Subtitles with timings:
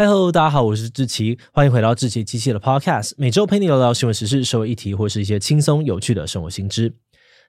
[0.00, 6.94] 嗨喽，大家好，我是志奇，欢迎回到志奇机器的 Podcast，每周陪你聊聊新闻时事、社会议题或是一些轻松有趣的生活新知。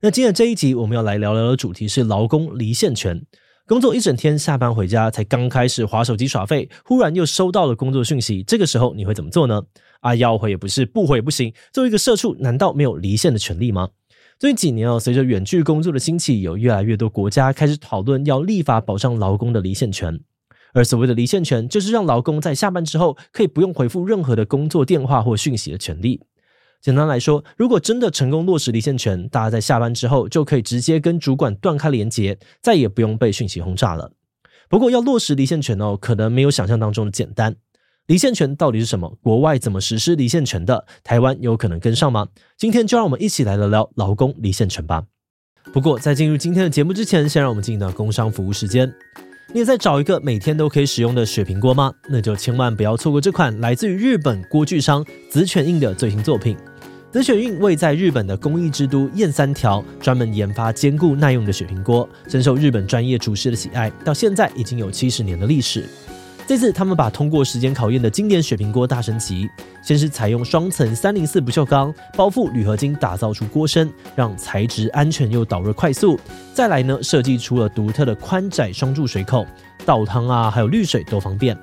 [0.01, 3.25] 那今天这一集我们要来聊聊的主题是劳工离线权。
[3.65, 9.61] 工作一整天，下班回家才刚开始划手机耍废，忽然又收到了工作讯息，这个时候你会怎么做呢？
[10.01, 11.53] 啊，要回也不是，不回也不行。
[11.71, 13.87] 作为一个社畜，难道没有离线的权利吗？
[14.37, 20.19] 最近几年哦，随着远距工作的兴起，有越来越多国家开始讨论要立法保障劳工的离线权。
[20.73, 26.21] 而所谓的离线权，就是让劳工在下班之后可以不用回复任何的工作电话或讯息的权利。
[26.81, 34.11] 简单来说，如果真的成功落实离线权，大家在下班之后就可以直接跟主管断开连接，再也不用被讯息轰炸了。
[34.67, 37.55] 不过，要落实离线权哦，可能没有想象当中的简单。
[38.07, 39.15] 离线权到底是什么？
[39.21, 40.85] 国外怎么实施离线权的？
[41.03, 42.29] 台湾有可能跟上吗？
[42.57, 45.03] 今天就让我们一起来聊聊劳工离线权吧。
[45.71, 48.91] 不过，在进入今天的节目之前，先让我们进到工商服务时间。
[49.53, 51.93] 你也在找一个每天都可以使用的雪平锅吗？
[52.09, 56.55] 那就千万不要错过这款来自于日本锅具商紫犬印的最新作品。
[57.11, 65.83] 紫犬印位在日本的工艺之都燕三条，专门研发坚固耐用的雪平锅，深受日本专业厨师的喜爱，到现在已经有七十年的历史。
[66.47, 69.49] 这次他们把通过时间考验的经典水平锅大升级，
[69.81, 76.19] 先是采用双层三零四不锈钢包覆铝合金打造出锅身，让材质安全又导热快速。
[76.53, 79.45] 再来呢，设计出了独特的宽窄双注水口，
[79.85, 81.57] 倒汤啊还有滤水都方便。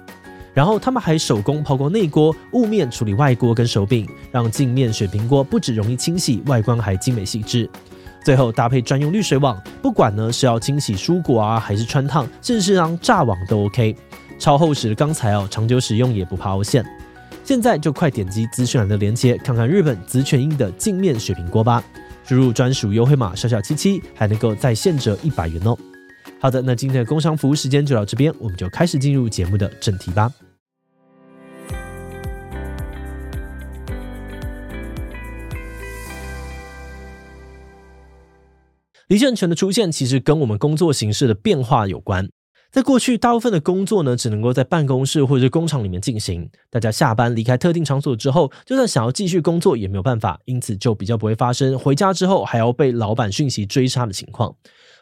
[0.55, 7.69] 然后他们还手工抛光内锅，雾面处理外锅跟手柄，让镜面水平锅不止容易清洗，外观还精美细致。
[8.25, 13.95] 最后搭配专用滤水网，不管呢是要清洗蔬果啊，还是穿烫，甚至是让炸网都 OK。
[14.39, 16.85] 超厚实的钢材哦，长久使用也不怕凹陷。
[17.45, 21.83] 现在就快点击资讯栏的链接，看看日本紫犬印的镜面水平锅吧。
[22.25, 25.77] 输入专属优惠码小小七七，还能够再现折一百元哦。
[26.39, 30.31] 好的，那今天的工商服务时间就到这边，我们就开始进入节目的正题吧。
[39.09, 42.29] 离线权的出现，其实跟我们工作形式的变化有关。
[42.71, 46.49] 在过去，大部分的工作呢，只能够在办公室或者是工厂里面进行。
[46.71, 54.55] 大家下班离开特定场所之后，就算想要继续工作也没有办法，因此就比较不会发生回家之后还要被老板讯息追杀的情况。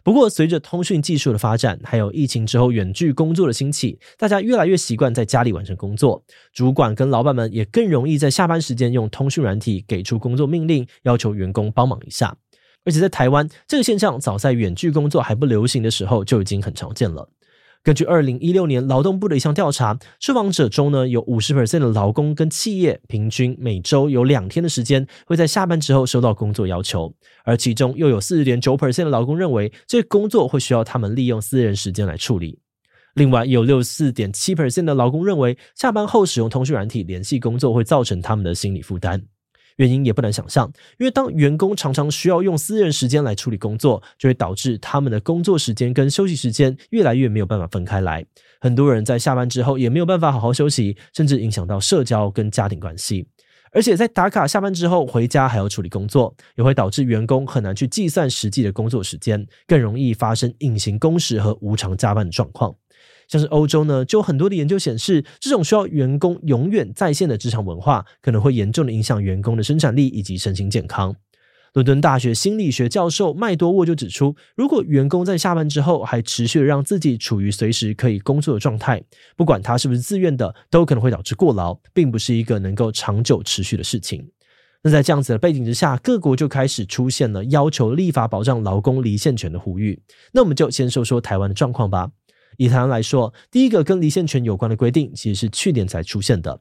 [0.05, 6.23] 不过，随着通讯技术的发展，还有疫情之后远距工作的兴起，大家越来越习惯在家里完成工作。
[6.53, 12.37] 主管跟老板们也更容易在下班时间用通讯软体给出工作命令，要求员工帮忙一下。
[12.85, 17.29] 而且在台湾，这个现象早在远距工作还不流行的时候就已经很常见了。
[17.87, 27.15] 根据二零一六年劳动部的一项调查，受访者中呢，有五十 percent 的劳工跟企业平均每周有两天的时间会在下班之后收到工作要求，
[27.45, 32.59] 而其中又有四十点九 percent 的劳工认为这工作会需要他们利用私人时间来处理。
[33.15, 39.23] 另外，有六十四点七 percent 的劳工认为下班后使用通讯软体联系工作会造成他们的心理负担。
[39.77, 48.25] 原因也不难想象，因为当员工常常需要用私人时间来处理工作，就会导致他们的工作时间跟休息时间越来越没有办法分开来。
[48.61, 53.27] 很多人在下班之后也没有办法好好休息，甚至影响到社交跟家庭关系。
[53.73, 62.75] 而且在打卡下班之后回家还要处理工作，也会导致员工很难去计算实际的工作时间，更容易发生隐形工时和无偿加班的状况。
[63.29, 71.15] 像是欧洲呢，就有很多的研究显示，这种需要员工永远在线的职场文化，可能会严重的影响员工的生产力以及身心健康。
[71.75, 79.03] 伦敦大学心理学教授麦多沃就指出，如果员工在下班之后还持续让自己处于随时可以工作的状态，
[79.37, 84.27] 不管他是不是自愿的，都可能会导致过劳，并不是一个能够长久持续的事情。
[84.83, 90.01] 那在这样子的背景之下，各国就开始出现了要求立法保障劳工离线权的呼吁。
[90.33, 92.13] 那我们就先说说台湾的状况吧。
[92.57, 96.61] 以台湾来说，第一个跟离线权有关的规定，其实是去年才出现的。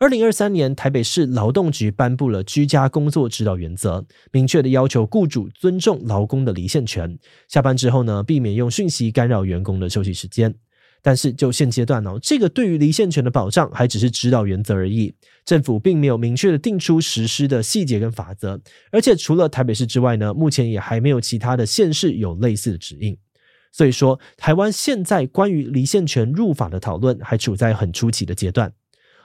[0.00, 7.16] 二零二三年，台北市劳动局颁布了居家工作指导原则，明确的要求雇主尊重劳工的离线权，
[7.48, 10.52] 下班之后呢，避免用讯息干扰员工的休息时间。
[11.00, 15.14] 但是就现阶段呢，这个对于离线权的保障还只是指导原则而已，
[15.44, 18.58] 政府并没有明确的定出实施的细节跟法则，
[18.90, 23.16] 而且除了台北市之外呢，目前也还没有其他的县市有类似的指引。
[23.74, 28.72] 所以说，台湾现在关于离线权入法的讨论还处在很初期的阶段。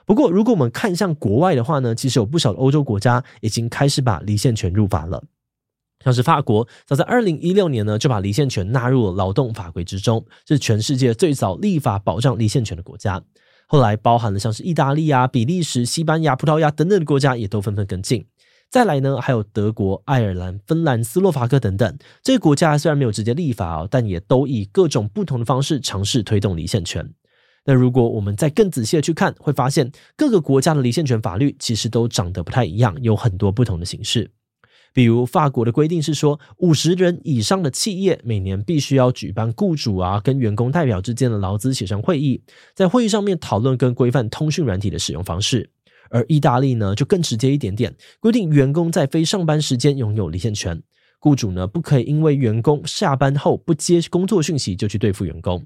[0.04, 5.22] 不过，如果我们看向国外的话呢，其实有不少的欧洲国家已经开始把离线权入法了。
[6.04, 13.22] 像是法国，早在二零一六年呢就把离线权纳入了劳动法规之中，是全世界最早立法保障离线权的国家。
[13.68, 18.26] 后来，包含了像是意大利啊、比利时、西班牙、葡萄牙等等的国家，也都纷纷跟进。
[18.70, 27.12] 再来呢，还有德国、爱尔兰、芬兰、斯洛伐克等等这些国家，虽然没有直接立法哦，但也都以各种不同的方式尝试推动离线权。
[27.64, 34.30] 那如果我们再更仔细的去看，会发现各个国家的离线权法律其实都长得不太一样，有很多不同的形式。
[34.92, 42.40] 比如法国的规定是说，五十人以上的企业每年必须要举办雇主啊跟员工代表之间的劳资协商会议，
[42.74, 45.70] 在会议上面讨论跟规范通讯软体的使用方式。
[46.10, 50.82] 而意大利呢就更直接一点点，规定员工在非上班时间拥有离线权，
[51.18, 55.64] 雇主呢不可以因为员工下班后不接工作讯息就去对付员工。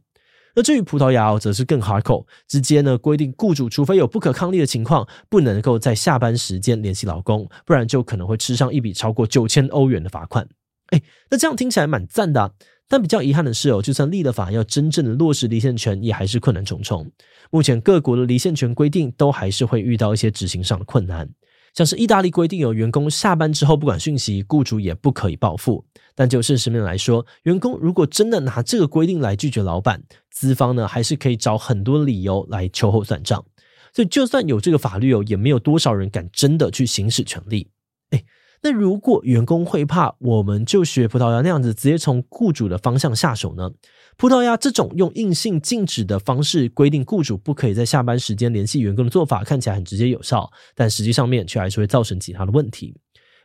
[0.56, 10.48] 那至于葡萄牙，则是更 hardcore，直接呢规定雇主除非有不可抗力的情况，不能够在下班时间联系老公，不然就可能会吃上一笔超过九千欧元的罚款。
[10.90, 12.50] 哎，那这样听起来蛮赞的啊，
[12.88, 17.10] 但比较遗憾的是哦，就算立了法，要真正的落实离线权，也还是困难重重。
[17.50, 21.28] 目前各国的离线权规定都还是会遇到一些执行上的困难。
[21.74, 25.84] 像是意大利规定，有员工下班之后不管讯息，雇主也不可以报复。
[26.14, 33.44] 但就事实面来说，员工如果真的拿这个规定来拒绝老板，资方呢还是可以找很多理由来秋后算账。
[33.92, 37.68] 所以就算有这个法律哦，也没有多少人敢真的去行使权利。
[38.10, 38.24] 诶，
[38.64, 43.70] 那如果员工会怕，我们就学葡萄牙那样子，直接从雇主的方向下手呢？
[44.16, 52.96] 葡萄牙这种用硬性禁止的方式规定雇主不可以在下班时间联系员工的做法，看起来很直接有效，但实际上面却还是会造成其他的问题。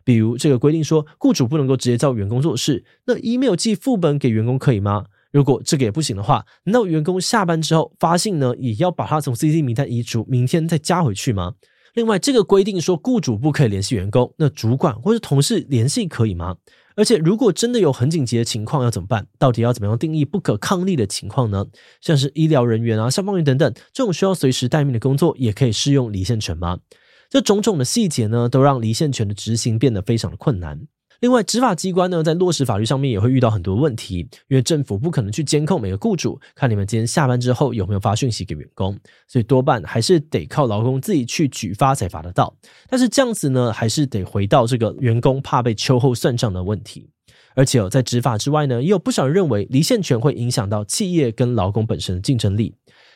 [0.06, 5.04] 比如这个规定说，雇主不能够直接叫员工做事，那 email 寄副本给员工可以吗？
[5.34, 11.56] 如果这个也不行的话，那员工下班之后发信呢，也要把他从 CC 名单移除，明天再加回去吗？
[11.94, 16.56] 另外，这个规定说雇主不可以联系员工，那主管或是同事联系可以吗？
[16.96, 19.26] 而且，如果真的有很紧急的情况，要怎么办？
[19.38, 21.66] 到底要怎么样定义不可抗力的情况呢？
[22.02, 26.80] 像是医疗人员啊、消防员等等，这种需要随时待命的工作，也可以适用离线权吗？
[27.30, 30.88] 这种种的细节呢，都让离线权的执行变得非常的困难。
[31.20, 42.56] 另外，执法机关呢，在落实法律上面也会遇到很多问题，因为政府不可能去监控每个雇主，看你们今天下班之后有没有发讯息给员工，所以多半还是得靠劳工自己去举发才罚得到。
[42.90, 47.10] 但是这样子呢，还是得回到这个员工怕被秋后算账的问题。
[47.56, 52.74] 而且哦，在执法之外呢，也有不少人认为离线权会影响到企业跟劳工本身的竞争力。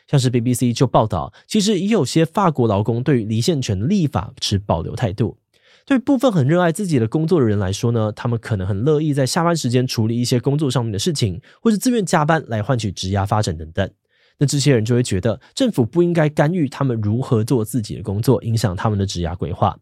[0.07, 5.37] 像是 BBC 就报道，其实也有些法国劳工对于离线权立法持保留态度。
[5.85, 13.89] 对部分很热爱自己的工作的人来说呢，他们可能很乐意在下班时间处理一些工作上面的事情，或是自愿加班来换取职涯发展等等。
[14.39, 19.77] 那这些人就会觉得政府不应该干预他们如何做自己的工作，影响他们的职涯规划。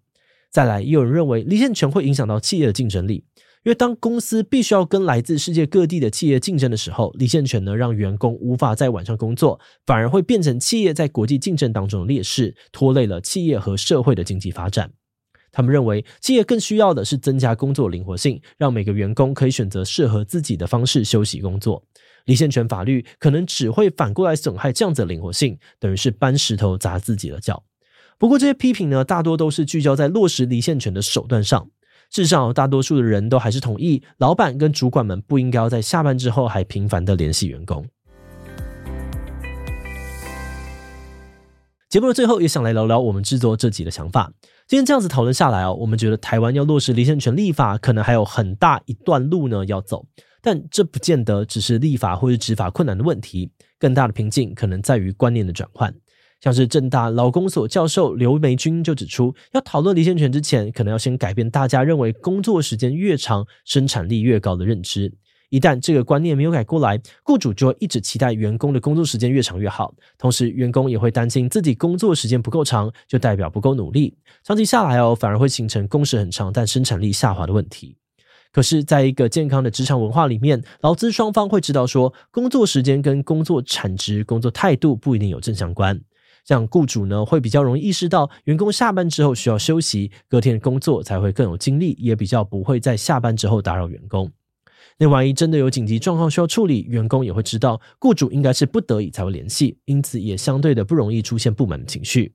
[0.49, 3.23] 再来，也有人认为离线权会影响到企业的竞争力，
[3.63, 14.91] 因为当公司必须要跟来自世界各地的企业竞争的时候，离线权呢让员工无法在晚上工作，反而会变成企业在国际竞争当中的劣势，拖累了企业和社会的经济发展。
[15.51, 21.83] 他们认为，企业更需要的是增加工作灵活性，让每个员工可以选择适合自己的方式休息工作。
[22.25, 27.63] 离线权法律可能只会反过来损害这样子的灵活性，等于是搬石头砸自己的脚。
[28.17, 31.67] 不过，这些批评呢，大多都是聚焦在落实离线权的手段上。
[32.11, 37.83] 事实上，大多数的人都还是同意，老板跟主管们不应该要在下班之后还频繁的联系员工。
[41.89, 44.31] 节目的最后，也想来聊聊我们制作这集的想法。
[44.71, 50.05] 今天这样子讨论下来哦，我们觉得台湾要落实离线权立法，可能还有很大一段路呢要走。
[50.41, 55.93] 但这不见得只是立法或是执法困难的问题，更大的瓶颈可能在于观念的转换。
[56.39, 65.13] 像是政大劳工所教授刘梅君就指出，要讨论离线权之前，可能要先改变大家认为工作时间越长，生产力越高的认知。
[65.51, 77.97] 一旦这个观念没有改过来，雇主就会一直期待员工的工作时间越长越好，同时员工也会担心自己工作时间不够长，就代表不够努力，长期下来哦，反而会形成工时很长但生产力下滑的问题。
[78.53, 85.99] 可是，在一个健康的职场文化里面，劳资双方会知道说，工作时间跟工作产值、工作态度不一定有正相关。
[86.43, 94.31] 像雇主呢，会比较容易意识到员工下班之后需要休息，隔天的工作才会更有精力，也比较不会在下班之后打扰员工。
[94.97, 102.33] 那万一真的有紧急状况需要处理，员工也会知道，雇主应该是不得已才会联系，因此也相对的不容易出现不满的情绪。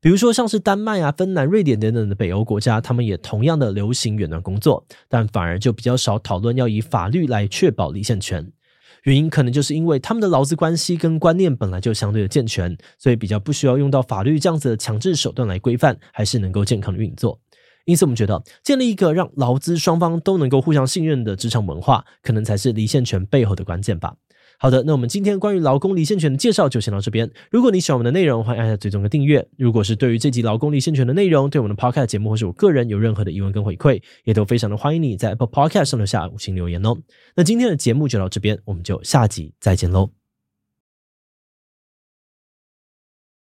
[0.00, 8.46] 比如说像是丹麦啊、芬兰、瑞典等等的北欧国家，他们也同样的流行远端工作，但反而就比较少讨论要以法律来确保离线权。
[9.04, 17.38] 原因可能就是因为他们的劳资关系跟观念本来就相对的健全，所以比较不需要用到法律这样子的强制手段来规范，还是能够健康的运作。
[17.84, 24.14] 因此，我们觉得建立一个让劳资双方都能够互相信任的职场文化，可能才是离线权背后的关键吧。
[24.56, 27.28] 好的，那我们今天关于劳工离线权的介绍就先到这边。
[27.50, 29.46] 如果你喜欢我们的内容，欢迎按下追踪跟订阅。
[29.58, 36.96] 如果是对于这集劳工离线权的内容，对我们的 Podcast 节目或是我个人有任何的疑问跟回馈，也都非常的欢迎你在 Apple Podcast 上留下五星留言哦。
[37.34, 40.23] 那今天的节目就到这边，我们就下集再见喽。